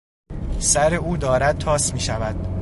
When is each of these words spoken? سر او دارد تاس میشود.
سر 0.59 0.93
او 0.93 1.17
دارد 1.17 1.57
تاس 1.57 1.93
میشود. 1.93 2.47